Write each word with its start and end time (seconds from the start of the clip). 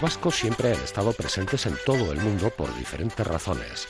Los 0.00 0.12
vascos 0.14 0.36
siempre 0.36 0.72
han 0.72 0.82
estado 0.82 1.12
presentes 1.12 1.66
en 1.66 1.76
todo 1.84 2.10
el 2.10 2.22
mundo 2.22 2.48
por 2.48 2.74
diferentes 2.74 3.26
razones. 3.26 3.86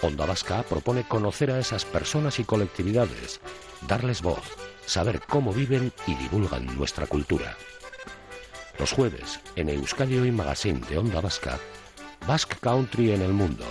Onda 0.00 0.24
Vasca 0.24 0.62
propone 0.62 1.06
conocer 1.06 1.50
a 1.50 1.58
esas 1.58 1.84
personas 1.84 2.38
y 2.38 2.44
colectividades, 2.44 3.38
darles 3.86 4.22
voz, 4.22 4.40
saber 4.86 5.20
cómo 5.28 5.52
viven 5.52 5.92
y 6.06 6.14
divulgan 6.14 6.74
nuestra 6.74 7.06
cultura. 7.06 7.54
Los 8.78 8.92
jueves, 8.92 9.40
en 9.54 9.68
Euskadi 9.68 10.26
y 10.26 10.30
Magazine 10.30 10.80
de 10.88 10.96
Onda 10.96 11.20
Vasca, 11.20 11.58
Basque 12.26 12.56
Country 12.58 13.12
en 13.12 13.20
el 13.20 13.34
Mundo. 13.34 13.66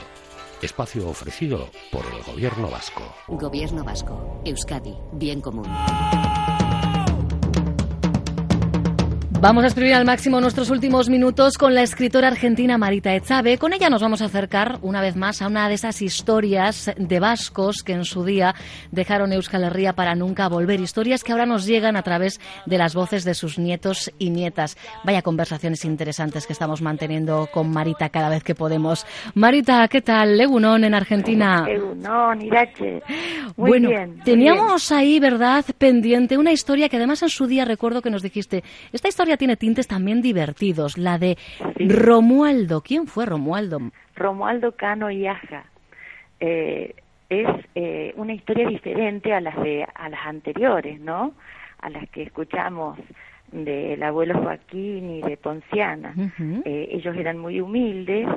Espacio 0.62 1.10
ofrecido 1.10 1.72
por 1.92 2.06
el 2.06 2.22
Gobierno 2.22 2.70
Vasco. 2.70 3.12
Gobierno 3.28 3.84
Vasco. 3.84 4.40
Euskadi. 4.46 4.96
Bien 5.14 5.42
común. 5.42 5.66
Vamos 9.42 9.64
a 9.64 9.68
escribir 9.68 9.96
al 9.96 10.06
máximo 10.06 10.40
nuestros 10.40 10.70
últimos 10.70 11.10
minutos 11.10 11.58
con 11.58 11.74
la 11.74 11.82
escritora 11.82 12.28
argentina 12.28 12.78
Marita 12.78 13.16
Echabe. 13.16 13.58
Con 13.58 13.74
ella 13.74 13.90
nos 13.90 14.04
vamos 14.04 14.22
a 14.22 14.26
acercar 14.26 14.78
una 14.84 15.02
vez 15.02 15.16
más 15.16 15.42
a 15.42 15.48
una 15.48 15.68
de 15.68 15.74
esas 15.74 16.04
historias 16.04 16.92
de 16.96 17.20
vascos 17.20 17.82
que 17.82 17.94
en 17.94 18.06
su 18.06 18.24
día 18.24 18.54
dejaron 18.92 19.34
Euskal 19.34 19.64
Herria 19.64 19.94
para 19.94 20.14
nunca 20.14 20.48
volver. 20.48 20.80
Historias 20.80 21.24
que 21.24 21.32
ahora 21.32 21.48
nos 21.48 21.66
llegan 21.66 21.96
a 21.96 22.04
través 22.04 22.40
de 22.68 22.78
las 22.78 22.94
voces 22.94 23.24
de 23.24 23.34
sus 23.34 23.58
nietos 23.58 24.12
y 24.20 24.30
nietas. 24.30 24.78
Vaya 25.04 25.24
conversaciones 25.24 25.86
interesantes 25.86 26.46
que 26.46 26.54
estamos 26.54 26.84
manteniendo 26.84 27.50
con 27.52 27.72
Marita 27.72 28.10
cada 28.10 28.30
vez 28.30 28.44
que 28.44 28.54
podemos. 28.54 29.08
Marita, 29.34 29.88
¿qué 29.88 30.04
tal? 30.04 30.38
Legunón 30.38 30.84
en 30.84 30.94
Argentina. 30.94 31.66
Legunón, 31.66 32.44
Irache. 32.44 33.02
Muy 33.58 33.70
bueno, 33.70 33.90
bien. 33.90 34.20
teníamos 34.24 34.92
ahí, 34.92 35.20
¿verdad?, 35.20 35.66
pendiente 35.80 36.38
una 36.38 36.52
historia 36.52 36.90
que 36.90 36.98
además 36.98 37.24
en 37.24 37.30
su 37.30 37.48
día 37.48 37.66
recuerdo 37.66 38.04
que 38.04 38.12
nos 38.12 38.22
dijiste, 38.22 38.64
esta 38.94 39.08
historia 39.08 39.31
tiene 39.38 39.56
tintes 39.58 39.88
también 39.88 40.22
divertidos, 40.22 40.98
la 40.98 41.18
de 41.18 41.38
Romualdo. 41.76 42.82
¿Quién 42.82 43.08
fue 43.08 43.26
Romualdo? 43.26 43.80
Romualdo 44.16 44.74
Cano 44.74 45.10
y 45.12 45.28
Aja. 45.28 45.66
Eh, 46.40 46.96
es 47.30 47.48
eh, 47.76 48.14
una 48.18 48.34
historia 48.34 48.68
diferente 48.68 49.34
a 49.34 49.40
las 49.40 49.56
de 49.62 49.88
a 49.96 50.10
las 50.10 50.26
anteriores, 50.26 51.00
¿no? 51.00 51.34
A 51.80 51.90
las 51.90 52.10
que 52.10 52.24
escuchamos 52.24 53.00
del 53.52 54.04
abuelo 54.04 54.38
Joaquín 54.42 55.10
y 55.10 55.22
de 55.22 55.38
Ponciana. 55.38 56.14
Eh, 56.66 56.90
ellos 56.92 57.16
eran 57.16 57.38
muy 57.38 57.62
humildes 57.62 58.28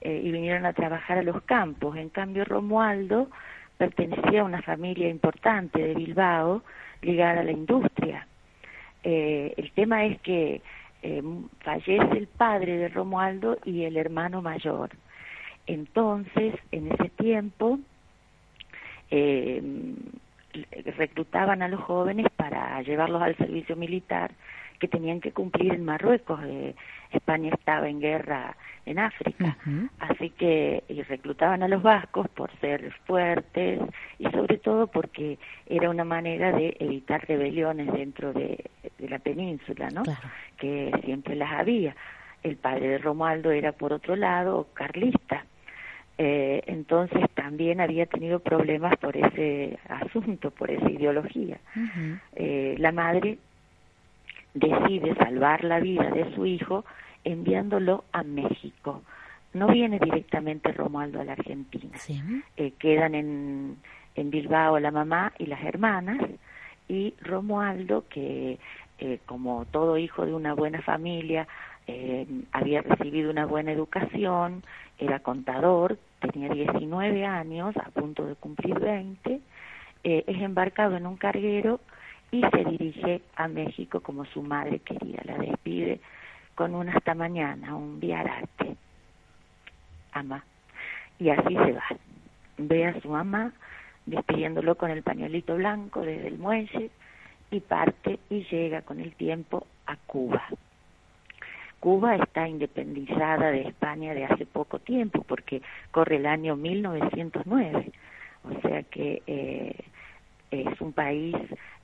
eh, 0.00 0.20
y 0.22 0.30
vinieron 0.30 0.66
a 0.66 0.72
trabajar 0.72 1.18
a 1.18 1.22
los 1.22 1.42
campos. 1.42 1.96
En 1.96 2.10
cambio, 2.10 2.44
Romualdo 2.44 3.28
pertenecía 3.76 4.42
a 4.42 4.44
una 4.44 4.62
familia 4.62 5.08
importante 5.08 5.80
de 5.82 5.94
Bilbao 5.94 6.62
ligada 7.02 7.40
a 7.40 7.44
la 7.44 7.52
industria. 7.52 8.26
Eh, 9.04 9.54
el 9.56 9.70
tema 9.72 10.04
es 10.06 10.20
que 10.22 10.62
eh, 11.02 11.22
fallece 11.60 12.16
el 12.18 12.26
padre 12.26 12.78
de 12.78 12.88
Romualdo 12.88 13.58
y 13.64 13.84
el 13.84 13.96
hermano 13.96 14.40
mayor. 14.42 14.90
Entonces, 15.66 16.54
en 16.72 16.92
ese 16.92 17.10
tiempo, 17.10 17.78
eh, 19.10 19.62
reclutaban 20.96 21.62
a 21.62 21.68
los 21.68 21.80
jóvenes 21.80 22.26
para 22.36 22.80
llevarlos 22.82 23.22
al 23.22 23.36
servicio 23.36 23.76
militar 23.76 24.32
que 24.78 24.88
tenían 24.88 25.20
que 25.20 25.32
cumplir 25.32 25.72
en 25.72 25.84
Marruecos. 25.84 26.40
Eh, 26.44 26.74
España 27.10 27.50
estaba 27.54 27.88
en 27.88 28.00
guerra 28.00 28.56
en 28.86 28.98
África, 28.98 29.56
así 29.98 30.30
que 30.30 30.84
y 30.88 31.00
reclutaban 31.02 31.62
a 31.62 31.68
los 31.68 31.82
vascos 31.82 32.28
por 32.28 32.50
ser 32.60 32.92
fuertes 33.06 33.80
y 34.18 34.24
sobre 34.24 34.58
todo 34.58 34.88
porque 34.88 35.38
era 35.66 35.88
una 35.88 36.04
manera 36.04 36.52
de 36.52 36.76
evitar 36.80 37.26
rebeliones 37.26 37.90
dentro 37.92 38.32
de, 38.34 38.70
de 39.04 39.10
la 39.10 39.18
península, 39.18 39.90
¿no? 39.90 40.02
Claro. 40.02 40.28
Que 40.56 40.90
siempre 41.04 41.34
las 41.36 41.52
había. 41.52 41.94
El 42.42 42.56
padre 42.56 42.88
de 42.88 42.98
Romualdo 42.98 43.50
era 43.50 43.72
por 43.72 43.92
otro 43.92 44.16
lado 44.16 44.68
carlista. 44.74 45.44
Eh, 46.16 46.62
entonces 46.66 47.24
también 47.34 47.80
había 47.80 48.06
tenido 48.06 48.38
problemas 48.38 48.96
por 48.98 49.16
ese 49.16 49.78
asunto, 49.88 50.50
por 50.50 50.70
esa 50.70 50.90
ideología. 50.90 51.58
Eh, 52.34 52.76
la 52.78 52.92
madre 52.92 53.38
decide 54.54 55.14
salvar 55.16 55.64
la 55.64 55.80
vida 55.80 56.10
de 56.10 56.32
su 56.34 56.46
hijo 56.46 56.84
enviándolo 57.24 58.04
a 58.12 58.22
México. 58.22 59.02
No 59.54 59.68
viene 59.68 59.98
directamente 59.98 60.72
Romualdo 60.72 61.20
a 61.20 61.24
la 61.24 61.32
Argentina. 61.32 61.96
Sí. 61.98 62.20
Eh, 62.56 62.72
quedan 62.78 63.14
en, 63.14 63.76
en 64.14 64.30
Bilbao 64.30 64.78
la 64.78 64.90
mamá 64.90 65.32
y 65.38 65.46
las 65.46 65.62
hermanas 65.64 66.18
y 66.88 67.14
Romualdo, 67.22 68.04
que 68.08 68.58
eh, 69.04 69.20
como 69.26 69.66
todo 69.66 69.98
hijo 69.98 70.24
de 70.24 70.32
una 70.32 70.54
buena 70.54 70.80
familia, 70.80 71.46
eh, 71.86 72.26
había 72.52 72.80
recibido 72.80 73.30
una 73.30 73.44
buena 73.44 73.70
educación, 73.70 74.62
era 74.98 75.18
contador, 75.18 75.98
tenía 76.20 76.48
19 76.48 77.26
años, 77.26 77.76
a 77.76 77.90
punto 77.90 78.24
de 78.24 78.34
cumplir 78.34 78.80
20, 78.80 79.40
eh, 80.04 80.24
es 80.26 80.40
embarcado 80.40 80.96
en 80.96 81.06
un 81.06 81.18
carguero 81.18 81.80
y 82.30 82.40
se 82.40 82.64
dirige 82.64 83.20
a 83.36 83.46
México 83.46 84.00
como 84.00 84.24
su 84.24 84.40
madre 84.40 84.78
quería. 84.78 85.20
La 85.24 85.36
despide 85.36 86.00
con 86.54 86.74
un 86.74 86.88
hasta 86.88 87.14
mañana, 87.14 87.76
un 87.76 88.00
viarate. 88.00 88.74
Ama. 90.12 90.42
Y 91.18 91.28
así 91.28 91.54
se 91.54 91.72
va. 91.72 91.84
Ve 92.56 92.86
a 92.86 92.98
su 93.02 93.10
mamá 93.10 93.52
despidiéndolo 94.06 94.76
con 94.76 94.90
el 94.90 95.02
pañuelito 95.02 95.56
blanco 95.56 96.00
desde 96.00 96.28
el 96.28 96.38
muelle 96.38 96.90
y 97.54 97.60
parte 97.60 98.18
y 98.30 98.44
llega 98.44 98.82
con 98.82 99.00
el 99.00 99.14
tiempo 99.14 99.66
a 99.86 99.96
Cuba. 99.96 100.42
Cuba 101.80 102.16
está 102.16 102.48
independizada 102.48 103.50
de 103.50 103.62
España 103.62 104.14
de 104.14 104.24
hace 104.24 104.46
poco 104.46 104.78
tiempo 104.78 105.22
porque 105.22 105.60
corre 105.90 106.16
el 106.16 106.26
año 106.26 106.56
1909, 106.56 107.92
o 108.44 108.60
sea 108.62 108.82
que 108.84 109.22
eh, 109.26 109.76
es 110.50 110.80
un 110.80 110.92
país 110.92 111.36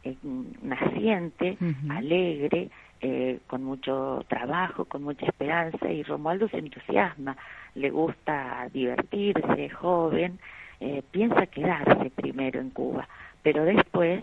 eh, 0.04 0.16
naciente, 0.62 1.58
alegre, 1.90 2.70
eh, 3.02 3.40
con 3.46 3.64
mucho 3.64 4.24
trabajo, 4.28 4.84
con 4.84 5.02
mucha 5.02 5.26
esperanza 5.26 5.90
y 5.90 6.02
Romualdo 6.02 6.48
se 6.48 6.58
entusiasma, 6.58 7.36
le 7.74 7.90
gusta 7.90 8.68
divertirse, 8.72 9.70
joven, 9.70 10.38
eh, 10.80 11.02
piensa 11.10 11.46
quedarse 11.46 12.10
primero 12.10 12.60
en 12.60 12.70
Cuba, 12.70 13.08
pero 13.42 13.64
después 13.64 14.20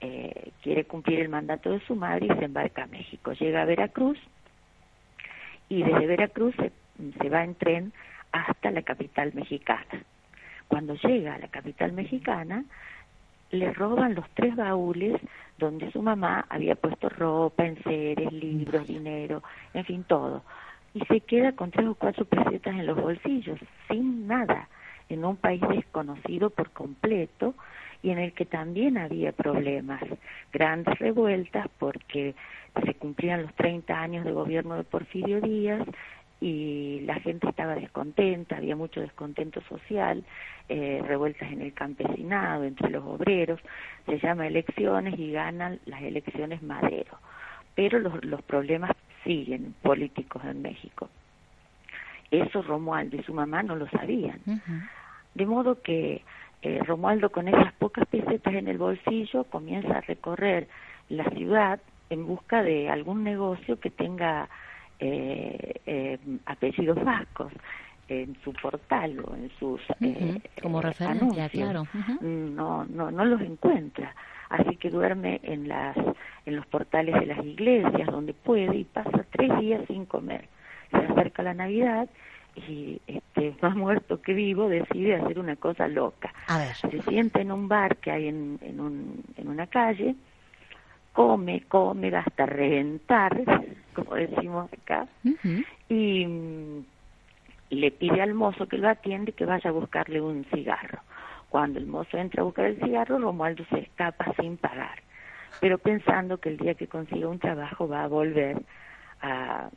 eh, 0.00 0.52
quiere 0.62 0.84
cumplir 0.84 1.20
el 1.20 1.28
mandato 1.28 1.70
de 1.70 1.80
su 1.80 1.94
madre 1.94 2.26
y 2.26 2.38
se 2.38 2.44
embarca 2.44 2.84
a 2.84 2.86
México. 2.86 3.32
Llega 3.32 3.62
a 3.62 3.66
Veracruz 3.66 4.18
y 5.68 5.82
desde 5.82 6.06
Veracruz 6.06 6.54
se, 6.56 6.72
se 7.18 7.28
va 7.28 7.44
en 7.44 7.54
tren 7.54 7.92
hasta 8.32 8.70
la 8.70 8.82
capital 8.82 9.32
mexicana. 9.34 10.04
Cuando 10.68 10.94
llega 10.94 11.34
a 11.34 11.38
la 11.38 11.48
capital 11.48 11.92
mexicana, 11.92 12.64
le 13.50 13.72
roban 13.72 14.14
los 14.14 14.28
tres 14.34 14.54
baúles 14.54 15.20
donde 15.58 15.90
su 15.90 16.00
mamá 16.02 16.46
había 16.48 16.76
puesto 16.76 17.08
ropa, 17.08 17.66
enseres, 17.66 18.32
libros, 18.32 18.86
dinero, 18.86 19.42
en 19.74 19.84
fin, 19.84 20.04
todo. 20.04 20.42
Y 20.94 21.00
se 21.06 21.20
queda 21.20 21.52
con 21.52 21.70
tres 21.70 21.86
o 21.88 21.94
cuatro 21.94 22.24
pesetas 22.24 22.74
en 22.74 22.86
los 22.86 23.00
bolsillos, 23.00 23.58
sin 23.88 24.26
nada, 24.26 24.68
en 25.10 25.24
un 25.24 25.36
país 25.36 25.60
desconocido 25.68 26.50
por 26.50 26.70
completo 26.70 27.54
y 28.02 28.10
en 28.10 28.18
el 28.18 28.32
que 28.32 28.46
también 28.46 28.96
había 28.96 29.32
problemas, 29.32 30.02
grandes 30.52 30.98
revueltas 30.98 31.66
porque 31.78 32.34
se 32.84 32.94
cumplían 32.94 33.42
los 33.42 33.54
30 33.54 34.00
años 34.00 34.24
de 34.24 34.32
gobierno 34.32 34.76
de 34.76 34.84
Porfirio 34.84 35.40
Díaz 35.40 35.86
y 36.40 37.00
la 37.04 37.16
gente 37.20 37.48
estaba 37.48 37.74
descontenta, 37.74 38.56
había 38.56 38.74
mucho 38.74 39.00
descontento 39.00 39.60
social, 39.62 40.24
eh, 40.68 41.02
revueltas 41.06 41.52
en 41.52 41.60
el 41.60 41.74
campesinado, 41.74 42.64
entre 42.64 42.88
los 42.88 43.04
obreros, 43.04 43.60
se 44.06 44.18
llama 44.18 44.46
elecciones 44.46 45.18
y 45.18 45.32
ganan 45.32 45.80
las 45.84 46.02
elecciones 46.02 46.62
Madero. 46.62 47.18
Pero 47.74 47.98
los, 47.98 48.24
los 48.24 48.40
problemas 48.42 48.92
siguen 49.22 49.74
políticos 49.82 50.42
en 50.44 50.62
México. 50.62 51.10
Eso 52.30 52.62
Romualdo 52.62 53.16
y 53.16 53.22
su 53.22 53.34
mamá 53.34 53.62
no 53.62 53.76
lo 53.76 53.88
sabían. 53.88 54.40
De 55.34 55.46
modo 55.46 55.80
que 55.82 56.22
eh, 56.62 56.80
Romualdo 56.84 57.30
con 57.30 57.48
esas 57.48 57.72
pocas 57.74 58.06
pesetas 58.06 58.54
en 58.54 58.68
el 58.68 58.78
bolsillo 58.78 59.44
comienza 59.44 59.98
a 59.98 60.00
recorrer 60.02 60.68
la 61.08 61.24
ciudad 61.30 61.80
en 62.10 62.26
busca 62.26 62.62
de 62.62 62.88
algún 62.90 63.24
negocio 63.24 63.78
que 63.80 63.90
tenga 63.90 64.48
eh, 64.98 65.80
eh, 65.86 66.18
apellidos 66.46 67.02
vascos 67.04 67.52
en 68.08 68.36
su 68.42 68.52
portal 68.52 69.20
o 69.24 69.34
en 69.36 69.50
sus 69.58 69.80
eh, 70.00 70.40
Ujú. 70.56 70.62
Como 70.62 70.80
eh, 70.80 70.82
referencia, 70.82 71.44
anuncios. 71.44 71.50
claro. 71.50 71.86
No 72.20 72.84
no 72.84 73.10
no 73.10 73.24
los 73.24 73.40
encuentra 73.40 74.14
así 74.48 74.76
que 74.76 74.90
duerme 74.90 75.40
en 75.44 75.68
las 75.68 75.96
en 76.44 76.56
los 76.56 76.66
portales 76.66 77.14
de 77.20 77.26
las 77.26 77.38
iglesias 77.44 78.06
donde 78.08 78.34
puede 78.34 78.76
y 78.76 78.84
pasa 78.84 79.24
tres 79.30 79.56
días 79.60 79.82
sin 79.86 80.06
comer 80.06 80.48
se 80.90 80.96
acerca 80.96 81.42
la 81.42 81.54
navidad 81.54 82.08
y 82.56 83.00
este 83.06 83.54
más 83.62 83.76
muerto 83.76 84.20
que 84.20 84.34
vivo 84.34 84.68
decide 84.68 85.14
hacer 85.14 85.38
una 85.38 85.56
cosa 85.56 85.86
loca 85.86 86.32
A 86.48 86.58
ver. 86.58 86.74
se 86.74 87.02
sienta 87.02 87.40
en 87.40 87.52
un 87.52 87.68
bar 87.68 87.96
que 87.98 88.10
hay 88.10 88.28
en, 88.28 88.58
en, 88.62 88.80
un, 88.80 89.22
en 89.36 89.48
una 89.48 89.68
calle, 89.68 90.16
come, 91.12 91.62
come 91.68 92.14
hasta 92.16 92.46
reventar 92.46 93.40
como 93.94 94.14
decimos 94.14 94.70
acá, 94.72 95.06
y 95.88 96.26
mm, 96.26 96.84
le 97.70 97.90
pide 97.90 98.22
al 98.22 98.34
mozo 98.34 98.66
que 98.66 98.78
lo 98.78 98.88
atiende 98.88 99.32
que 99.32 99.44
vaya 99.44 99.70
a 99.70 99.72
buscarle 99.72 100.20
un 100.20 100.44
cigarro. 100.52 101.00
Cuando 101.48 101.78
el 101.78 101.86
mozo 101.86 102.16
entra 102.16 102.42
a 102.42 102.44
buscar 102.44 102.66
el 102.66 102.80
cigarro, 102.80 103.18
Romualdo 103.18 103.64
se 103.70 103.80
escapa 103.80 104.32
sin 104.40 104.56
pagar, 104.56 105.02
pero 105.60 105.78
pensando 105.78 106.38
que 106.38 106.48
el 106.48 106.56
día 106.58 106.74
que 106.74 106.86
consiga 106.86 107.28
un 107.28 107.38
trabajo 107.38 107.88
va 107.88 108.04
a 108.04 108.08
volver 108.08 108.62
a... 109.22 109.68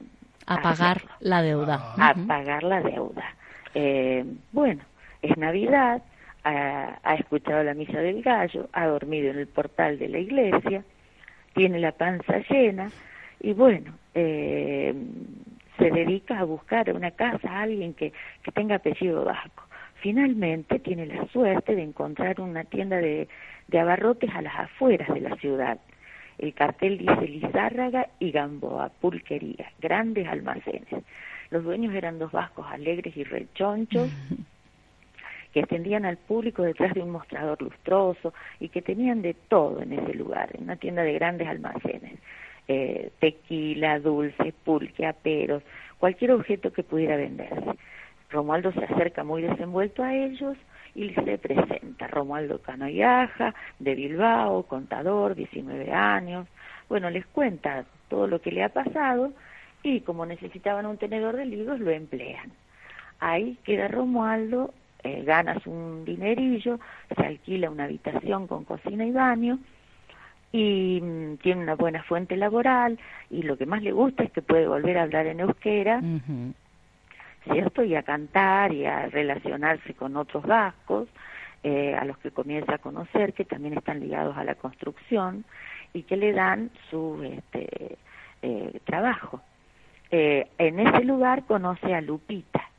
A, 0.45 0.61
pagar 0.61 1.01
la 1.19 1.41
deuda. 1.41 1.93
A 1.97 2.13
pagar 2.27 2.63
la 2.63 2.81
deuda. 2.81 3.35
Eh, 3.73 4.25
bueno, 4.51 4.83
es 5.21 5.37
Navidad, 5.37 6.01
ha, 6.43 7.15
escuchado 7.17 7.63
la 7.63 7.73
misa 7.73 7.99
del 7.99 8.21
gallo, 8.21 8.69
ha 8.73 8.85
dormido 8.87 9.31
en 9.31 9.39
el 9.39 9.47
portal 9.47 9.97
de 9.97 10.09
la 10.09 10.19
iglesia, 10.19 10.83
tiene 11.53 11.79
la 11.79 11.93
panza 11.93 12.39
llena 12.49 12.89
y 13.39 13.53
bueno, 13.53 13.93
eh, 14.13 14.93
se 15.77 15.89
dedica 15.89 16.39
a 16.39 16.43
buscar 16.43 16.91
una 16.93 17.11
casa 17.11 17.49
a 17.49 17.61
alguien 17.61 17.93
que, 17.93 18.13
que 18.43 18.51
tenga 18.51 18.75
apellido 18.75 19.23
vasco. 19.23 19.63
Finalmente 19.95 20.79
tiene 20.79 21.05
la 21.05 21.25
suerte 21.27 21.75
de 21.75 21.83
encontrar 21.83 22.41
una 22.41 22.65
tienda 22.65 22.97
de, 22.97 23.29
de 23.67 23.79
abarrotes 23.79 24.29
a 24.35 24.41
las 24.41 24.55
afueras 24.59 25.07
de 25.13 25.21
la 25.21 25.35
ciudad. 25.37 25.79
El 26.43 26.53
cartel 26.53 26.97
dice 26.97 27.25
Lizárraga 27.25 28.09
y 28.19 28.31
Gamboa, 28.31 28.89
pulquería, 28.99 29.71
grandes 29.79 30.27
almacenes. 30.27 30.89
Los 31.51 31.63
dueños 31.63 31.95
eran 31.95 32.19
dos 32.19 32.33
vascos 32.33 32.65
alegres 32.69 33.15
y 33.15 33.23
rechonchos 33.23 34.11
que 35.53 35.61
atendían 35.61 36.03
al 36.03 36.17
público 36.17 36.63
detrás 36.63 36.95
de 36.95 37.01
un 37.01 37.11
mostrador 37.11 37.61
lustroso 37.61 38.33
y 38.59 38.67
que 38.67 38.81
tenían 38.81 39.21
de 39.21 39.35
todo 39.35 39.81
en 39.81 39.93
ese 39.93 40.15
lugar, 40.15 40.49
en 40.53 40.63
una 40.63 40.75
tienda 40.75 41.03
de 41.03 41.13
grandes 41.13 41.47
almacenes. 41.47 42.19
Eh, 42.67 43.11
tequila, 43.19 43.99
dulces, 43.99 44.53
pulque, 44.65 45.05
aperos, 45.05 45.63
cualquier 45.97 46.33
objeto 46.33 46.73
que 46.73 46.83
pudiera 46.83 47.15
venderse. 47.15 47.71
Romualdo 48.29 48.73
se 48.73 48.83
acerca 48.83 49.23
muy 49.23 49.43
desenvuelto 49.43 50.03
a 50.03 50.13
ellos 50.13 50.57
y 50.95 51.09
se 51.13 51.37
presenta. 51.37 52.07
Romualdo 52.07 52.59
Canoyaja, 52.61 53.53
de 53.79 53.95
Bilbao, 53.95 54.63
contador, 54.63 55.35
19 55.35 55.91
años. 55.91 56.47
Bueno, 56.89 57.09
les 57.09 57.25
cuenta 57.27 57.85
todo 58.09 58.27
lo 58.27 58.41
que 58.41 58.51
le 58.51 58.63
ha 58.63 58.69
pasado 58.69 59.33
y 59.81 60.01
como 60.01 60.25
necesitaban 60.25 60.85
un 60.85 60.97
tenedor 60.97 61.35
de 61.35 61.45
libros, 61.45 61.79
lo 61.79 61.91
emplean. 61.91 62.51
Ahí 63.19 63.57
queda 63.63 63.87
Romualdo 63.87 64.73
eh, 65.03 65.23
ganas 65.23 65.65
un 65.67 66.05
dinerillo, 66.05 66.79
se 67.13 67.25
alquila 67.25 67.69
una 67.69 67.83
habitación 67.83 68.47
con 68.47 68.63
cocina 68.63 69.05
y 69.05 69.11
baño 69.11 69.59
y 70.53 71.01
mm, 71.01 71.37
tiene 71.37 71.61
una 71.61 71.75
buena 71.75 72.03
fuente 72.03 72.37
laboral 72.37 72.97
y 73.29 73.41
lo 73.41 73.57
que 73.57 73.65
más 73.65 73.83
le 73.83 73.91
gusta 73.91 74.23
es 74.23 74.31
que 74.31 74.41
puede 74.41 74.65
volver 74.65 74.97
a 74.97 75.03
hablar 75.03 75.27
en 75.27 75.41
euskera, 75.41 76.01
¿cierto? 77.51 77.83
Y 77.83 77.95
a 77.95 78.03
cantar 78.03 78.73
y 78.73 78.85
a 78.85 79.07
relacionarse 79.07 79.93
con 79.93 80.15
otros 80.17 80.45
vascos, 80.45 81.07
eh, 81.63 81.95
a 81.95 82.05
los 82.05 82.17
que 82.17 82.31
comienza 82.31 82.75
a 82.75 82.77
conocer, 82.77 83.33
que 83.33 83.45
también 83.45 83.77
están 83.77 83.99
ligados 83.99 84.37
a 84.37 84.43
la 84.43 84.55
construcción 84.55 85.45
y 85.93 86.03
que 86.03 86.17
le 86.17 86.33
dan 86.33 86.71
su 86.89 87.21
este, 87.23 87.97
eh, 88.41 88.79
trabajo. 88.85 89.41
en 90.11 90.79
ese 90.79 91.03
lugar 91.05 91.43
conoce 91.45 91.95
a 91.95 92.01
Lupita, 92.01 92.69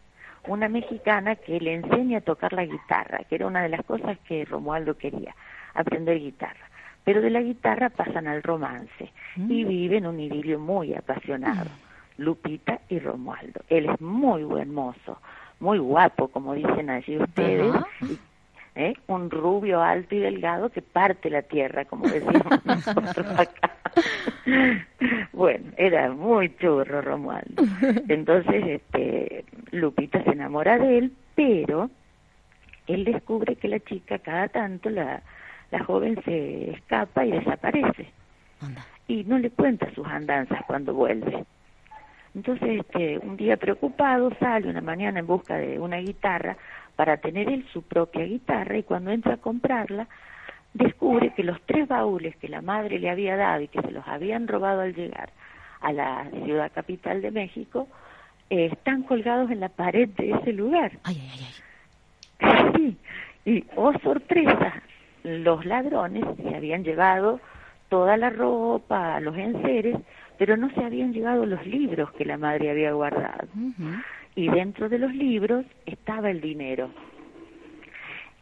una 0.46 0.68
mexicana 0.68 1.34
que 1.36 1.58
le 1.58 1.74
enseña 1.74 2.18
a 2.18 2.20
tocar 2.20 2.52
la 2.52 2.64
guitarra, 2.64 3.24
que 3.28 3.34
era 3.34 3.46
una 3.46 3.62
de 3.62 3.70
las 3.70 3.84
cosas 3.84 4.18
que 4.28 4.44
Romualdo 4.44 4.96
quería, 4.96 5.34
aprender 5.74 6.20
guitarra. 6.20 6.70
Pero 7.04 7.20
de 7.20 7.30
la 7.30 7.40
guitarra 7.40 7.90
pasan 7.90 8.26
al 8.26 8.42
romance 8.42 9.12
y 9.36 9.64
mm. 9.64 9.68
viven 9.68 10.06
un 10.06 10.20
idilio 10.20 10.58
muy 10.58 10.94
apasionado. 10.94 11.70
Lupita 12.16 12.80
y 12.88 12.98
Romualdo. 12.98 13.60
Él 13.68 13.88
es 13.88 14.00
muy 14.00 14.44
buen 14.44 14.72
mozo, 14.72 15.18
muy 15.60 15.78
guapo, 15.78 16.28
como 16.28 16.54
dicen 16.54 16.90
allí 16.90 17.18
ustedes, 17.18 17.74
¿eh? 18.74 18.94
un 19.06 19.30
rubio 19.30 19.82
alto 19.82 20.14
y 20.14 20.20
delgado 20.20 20.70
que 20.70 20.82
parte 20.82 21.30
la 21.30 21.42
tierra, 21.42 21.84
como 21.84 22.08
decimos 22.08 22.42
nosotros 22.64 23.26
acá. 23.38 23.70
bueno, 25.32 25.72
era 25.76 26.10
muy 26.12 26.54
churro 26.56 27.00
Romualdo. 27.02 27.62
Entonces, 28.08 28.64
este, 28.66 29.44
Lupita 29.70 30.22
se 30.22 30.30
enamora 30.30 30.78
de 30.78 30.98
él, 30.98 31.12
pero 31.34 31.90
él 32.86 33.04
descubre 33.04 33.56
que 33.56 33.68
la 33.68 33.80
chica 33.80 34.18
cada 34.18 34.48
tanto, 34.48 34.90
la, 34.90 35.22
la 35.70 35.84
joven 35.84 36.20
se 36.24 36.70
escapa 36.70 37.24
y 37.24 37.32
desaparece. 37.32 38.12
Y 39.08 39.24
no 39.24 39.38
le 39.38 39.50
cuenta 39.50 39.92
sus 39.94 40.06
andanzas 40.06 40.62
cuando 40.66 40.94
vuelve. 40.94 41.44
Entonces, 42.34 42.80
este, 42.80 43.18
un 43.18 43.36
día 43.36 43.56
preocupado, 43.56 44.30
sale 44.40 44.68
una 44.68 44.80
mañana 44.80 45.20
en 45.20 45.26
busca 45.26 45.56
de 45.56 45.78
una 45.78 45.98
guitarra 45.98 46.56
para 46.96 47.16
tener 47.18 47.48
él 47.48 47.66
su 47.72 47.82
propia 47.82 48.24
guitarra 48.24 48.76
y 48.76 48.82
cuando 48.82 49.10
entra 49.10 49.34
a 49.34 49.38
comprarla, 49.38 50.08
descubre 50.72 51.32
que 51.34 51.44
los 51.44 51.60
tres 51.62 51.86
baúles 51.86 52.36
que 52.36 52.48
la 52.48 52.60
madre 52.60 52.98
le 52.98 53.10
había 53.10 53.36
dado 53.36 53.62
y 53.62 53.68
que 53.68 53.80
se 53.80 53.92
los 53.92 54.06
habían 54.06 54.48
robado 54.48 54.80
al 54.80 54.94
llegar 54.94 55.30
a 55.80 55.92
la 55.92 56.28
ciudad 56.44 56.72
capital 56.72 57.22
de 57.22 57.30
México, 57.30 57.86
eh, 58.50 58.70
están 58.72 59.02
colgados 59.02 59.50
en 59.50 59.60
la 59.60 59.68
pared 59.68 60.08
de 60.08 60.30
ese 60.32 60.52
lugar. 60.52 60.92
Ay, 61.04 61.20
ay, 61.32 61.40
ay. 61.46 62.72
Sí, 62.74 62.96
y 63.44 63.64
oh 63.76 63.92
sorpresa, 64.00 64.82
los 65.22 65.64
ladrones 65.64 66.24
se 66.36 66.54
habían 66.54 66.82
llevado 66.82 67.40
toda 67.88 68.16
la 68.16 68.30
ropa, 68.30 69.20
los 69.20 69.36
enseres, 69.36 69.96
pero 70.38 70.56
no 70.56 70.70
se 70.70 70.84
habían 70.84 71.12
llevado 71.12 71.46
los 71.46 71.66
libros 71.66 72.12
que 72.12 72.24
la 72.24 72.36
madre 72.36 72.70
había 72.70 72.92
guardado. 72.92 73.48
Y 74.34 74.48
dentro 74.48 74.88
de 74.88 74.98
los 74.98 75.14
libros 75.14 75.64
estaba 75.86 76.30
el 76.30 76.40
dinero. 76.40 76.90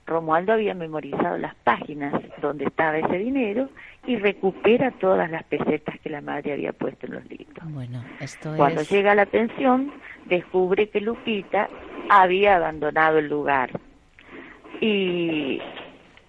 Romualdo 0.07 0.53
había 0.53 0.75
memorizado 0.75 1.39
las 1.39 1.55
páginas 1.57 2.13
donde 2.41 2.65
estaba 2.65 2.99
ese 2.99 3.19
dinero 3.19 3.69
y 4.07 4.17
recupera 4.17 4.91
todas 4.91 5.31
las 5.31 5.45
pesetas 5.45 5.99
que 6.01 6.11
la 6.11 6.21
madre 6.21 6.53
había 6.53 6.73
puesto 6.73 7.07
en 7.07 7.15
los 7.15 7.31
libros. 7.31 7.73
Bueno, 7.73 8.03
esto 8.21 8.53
Cuando 8.57 8.83
llega 8.83 9.13
a 9.13 9.15
la 9.15 9.27
pensión, 9.27 9.93
descubre 10.27 10.89
que 10.89 11.01
Lupita 11.01 11.69
había 12.09 12.57
abandonado 12.57 13.19
el 13.19 13.29
lugar. 13.29 13.71
Y 14.81 15.61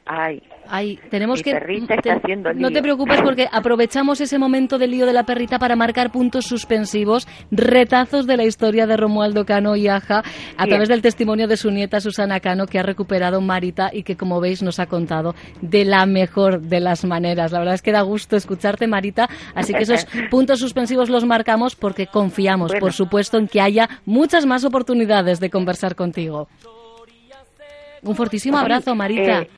Ay, 0.06 0.42
Ay, 0.68 1.00
tenemos 1.10 1.42
que. 1.42 1.52
Perrita 1.52 1.96
está 1.96 2.14
haciendo 2.14 2.54
No 2.54 2.72
te 2.72 2.82
preocupes 2.82 3.22
porque 3.22 3.48
aprovechamos 3.52 4.22
ese 4.22 4.38
momento 4.38 4.78
del 4.78 4.92
lío 4.92 5.06
de 5.06 5.14
la 5.14 5.26
perrita 5.26 5.60
para 5.60 5.76
marcar 5.76 6.12
puntos 6.12 6.46
suspensivos, 6.46 7.28
retazos 7.52 8.26
de 8.28 8.38
la 8.38 8.46
historia 8.46 8.88
de 8.88 8.98
Romualdo 8.98 9.46
Cano 9.46 9.76
y 9.76 9.88
Aja 9.88 10.24
a 10.58 10.68
través 10.68 10.90
del 10.90 11.02
testimonio 11.02 11.48
de 11.48 11.58
su 11.58 11.72
nieta 11.72 12.00
Susana 12.00 12.40
Cano 12.40 12.68
que 12.68 12.80
ha 12.80 12.84
recuperado 12.84 13.42
Marita 13.42 13.90
y 13.94 14.04
que 14.04 14.16
como 14.16 14.40
veis 14.40 14.64
nos 14.64 14.80
ha 14.80 14.86
contado 14.86 15.36
de 15.62 15.86
la 15.86 16.06
mejor 16.06 16.62
de 16.62 16.80
las 16.80 17.04
maneras. 17.06 17.52
La 17.52 17.60
verdad 17.60 17.76
es 17.76 17.82
que 17.82 17.92
da 17.92 18.02
gusto 18.02 18.36
escucharte 18.36 18.88
Marita, 18.88 19.30
así 19.56 19.74
que 19.74 19.84
esos 19.84 20.06
puntos 20.32 20.60
suspensivos 20.60 21.10
los 21.10 21.26
marcamos 21.26 21.76
porque 21.76 22.08
confiamos, 22.08 22.74
por 22.80 22.94
supuesto, 22.94 23.38
en 23.38 23.48
que 23.48 23.62
haya 23.62 23.90
muchas 24.06 24.46
más 24.46 24.64
oportunidades 24.64 25.40
de 25.40 25.50
conversar 25.50 25.96
contigo. 25.96 26.48
Un 28.04 28.16
fortísimo 28.16 28.58
abrazo, 28.58 28.96
Marita. 28.96 29.42
Eh, 29.42 29.50